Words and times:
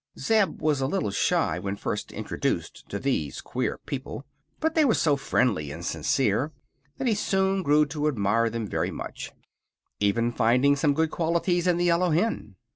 Zeb 0.17 0.63
was 0.63 0.81
a 0.81 0.87
little 0.87 1.11
shy 1.11 1.59
when 1.59 1.75
first 1.75 2.11
introduced 2.11 2.89
to 2.89 2.97
these 2.97 3.39
queer 3.39 3.77
people; 3.77 4.25
but 4.59 4.73
they 4.73 4.83
were 4.83 4.95
so 4.95 5.15
friendly 5.15 5.69
and 5.69 5.85
sincere 5.85 6.51
that 6.97 7.07
he 7.07 7.13
soon 7.13 7.61
grew 7.61 7.85
to 7.85 8.07
admire 8.07 8.49
them 8.49 8.65
very 8.65 8.89
much, 8.89 9.31
even 9.99 10.31
finding 10.31 10.75
some 10.75 10.95
good 10.95 11.11
qualities 11.11 11.67
in 11.67 11.77
the 11.77 11.85
yellow 11.85 12.09
hen. 12.09 12.55